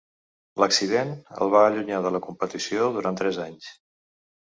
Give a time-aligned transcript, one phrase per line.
[0.63, 1.11] L'accident
[1.47, 3.73] el va allunyar de la competició durant tres anys.